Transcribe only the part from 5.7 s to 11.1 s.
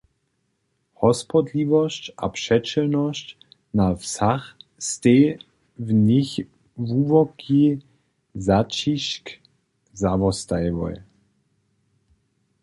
w nich hłuboki zaćišć zawostajiłoj.